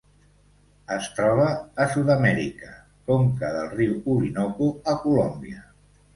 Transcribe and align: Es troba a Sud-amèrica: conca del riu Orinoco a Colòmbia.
Es 0.95 1.09
troba 1.17 1.45
a 1.85 1.87
Sud-amèrica: 1.91 2.71
conca 3.13 3.53
del 3.59 3.69
riu 3.75 3.93
Orinoco 4.17 4.73
a 4.95 4.99
Colòmbia. 5.07 5.63